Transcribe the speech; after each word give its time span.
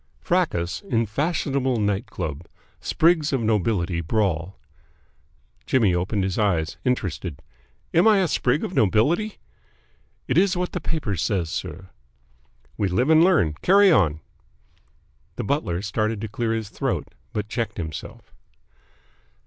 FRACAS 0.19 0.81
IN 0.89 1.05
FASHIONABLE 1.05 1.79
NIGHT 1.79 2.07
CLUB 2.07 2.47
SPRIGS 2.79 3.33
OF 3.33 3.41
NOBILITY 3.43 4.01
BRAWL 4.01 4.57
Jimmy 5.67 5.93
opened 5.93 6.23
his 6.23 6.39
eyes, 6.39 6.77
interested. 6.83 7.39
"Am 7.93 8.07
I 8.07 8.17
a 8.17 8.27
sprig 8.27 8.63
of 8.63 8.73
nobility?" 8.73 9.37
"It 10.27 10.39
is 10.39 10.57
what 10.57 10.71
the 10.71 10.81
paper 10.81 11.15
says, 11.15 11.51
sir." 11.51 11.91
"We 12.77 12.87
live 12.87 13.11
and 13.11 13.23
learn. 13.23 13.53
Carry 13.61 13.91
on." 13.91 14.21
The 15.35 15.43
butler 15.43 15.83
started 15.83 16.19
to 16.21 16.27
clear 16.27 16.53
his 16.53 16.69
throat, 16.69 17.13
but 17.31 17.47
checked 17.47 17.77
himself. 17.77 18.33